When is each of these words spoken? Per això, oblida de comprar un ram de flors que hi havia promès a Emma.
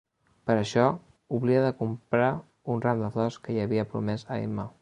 Per 0.51 0.53
això, 0.59 0.85
oblida 1.39 1.59
de 1.67 1.75
comprar 1.83 2.31
un 2.77 2.85
ram 2.89 3.07
de 3.07 3.15
flors 3.19 3.41
que 3.45 3.55
hi 3.57 3.65
havia 3.67 3.89
promès 3.93 4.31
a 4.37 4.45
Emma. 4.49 4.71